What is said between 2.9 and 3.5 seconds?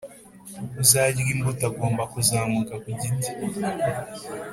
giti.